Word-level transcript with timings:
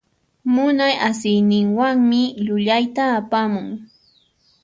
Munay 0.53 0.95
asiyninwanmi 1.07 2.21
llullayta 2.45 3.03
apamun. 3.19 3.67